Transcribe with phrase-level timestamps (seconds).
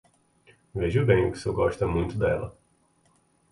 [0.73, 2.57] Vejo bem que o senhor gosta muito dela...